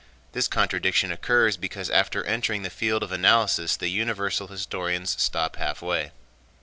This 0.31 0.47
contradiction 0.47 1.11
occurs 1.11 1.57
because 1.57 1.91
after 1.91 2.23
entering 2.23 2.63
the 2.63 2.71
field 2.71 3.03
of 3.03 3.11
analysis 3.11 3.77
the 3.77 3.87
universal 3.87 4.47
historians 4.47 5.15
stop 5.21 5.57
halfway. 5.57 6.09